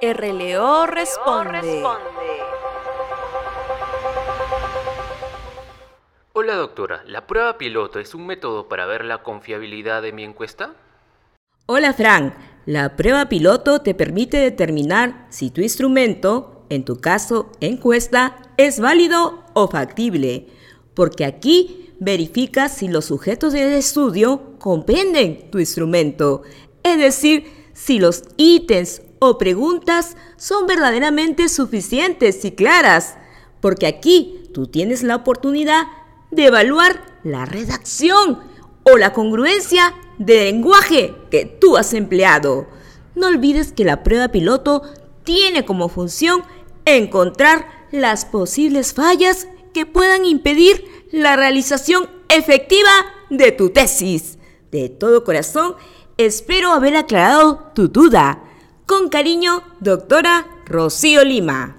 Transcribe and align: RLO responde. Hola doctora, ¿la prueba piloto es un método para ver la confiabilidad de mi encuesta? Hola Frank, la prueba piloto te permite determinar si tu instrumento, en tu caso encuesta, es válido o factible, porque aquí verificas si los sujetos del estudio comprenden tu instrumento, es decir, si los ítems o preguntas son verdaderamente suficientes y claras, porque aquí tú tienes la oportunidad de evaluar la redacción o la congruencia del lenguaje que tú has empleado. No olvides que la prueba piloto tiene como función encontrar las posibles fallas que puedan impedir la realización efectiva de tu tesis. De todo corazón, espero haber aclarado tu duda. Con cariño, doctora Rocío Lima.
RLO 0.00 0.86
responde. 0.86 1.82
Hola 6.34 6.54
doctora, 6.54 7.02
¿la 7.04 7.26
prueba 7.26 7.58
piloto 7.58 7.98
es 7.98 8.14
un 8.14 8.24
método 8.24 8.68
para 8.68 8.86
ver 8.86 9.04
la 9.04 9.24
confiabilidad 9.24 10.02
de 10.02 10.12
mi 10.12 10.22
encuesta? 10.22 10.74
Hola 11.66 11.92
Frank, 11.94 12.32
la 12.64 12.94
prueba 12.94 13.28
piloto 13.28 13.80
te 13.80 13.92
permite 13.94 14.36
determinar 14.36 15.26
si 15.30 15.50
tu 15.50 15.62
instrumento, 15.62 16.64
en 16.70 16.84
tu 16.84 17.00
caso 17.00 17.50
encuesta, 17.60 18.36
es 18.56 18.78
válido 18.78 19.42
o 19.54 19.66
factible, 19.66 20.46
porque 20.94 21.24
aquí 21.24 21.92
verificas 21.98 22.72
si 22.72 22.86
los 22.86 23.06
sujetos 23.06 23.52
del 23.52 23.72
estudio 23.72 24.58
comprenden 24.60 25.50
tu 25.50 25.58
instrumento, 25.58 26.42
es 26.84 26.98
decir, 26.98 27.58
si 27.72 27.98
los 27.98 28.22
ítems 28.36 29.02
o 29.18 29.38
preguntas 29.38 30.16
son 30.36 30.66
verdaderamente 30.66 31.48
suficientes 31.48 32.44
y 32.44 32.52
claras, 32.52 33.16
porque 33.60 33.86
aquí 33.86 34.42
tú 34.52 34.66
tienes 34.66 35.02
la 35.02 35.16
oportunidad 35.16 35.86
de 36.30 36.46
evaluar 36.46 37.18
la 37.24 37.44
redacción 37.44 38.40
o 38.84 38.96
la 38.96 39.12
congruencia 39.12 39.94
del 40.18 40.54
lenguaje 40.54 41.14
que 41.30 41.44
tú 41.44 41.76
has 41.76 41.94
empleado. 41.94 42.66
No 43.14 43.26
olvides 43.26 43.72
que 43.72 43.84
la 43.84 44.02
prueba 44.02 44.28
piloto 44.28 44.82
tiene 45.24 45.64
como 45.64 45.88
función 45.88 46.42
encontrar 46.84 47.66
las 47.90 48.24
posibles 48.24 48.92
fallas 48.94 49.48
que 49.74 49.86
puedan 49.86 50.24
impedir 50.24 50.84
la 51.10 51.36
realización 51.36 52.08
efectiva 52.28 52.90
de 53.30 53.52
tu 53.52 53.70
tesis. 53.70 54.38
De 54.70 54.88
todo 54.88 55.24
corazón, 55.24 55.74
espero 56.16 56.72
haber 56.72 56.96
aclarado 56.96 57.70
tu 57.74 57.88
duda. 57.88 58.42
Con 58.88 59.10
cariño, 59.10 59.64
doctora 59.80 60.46
Rocío 60.64 61.22
Lima. 61.22 61.77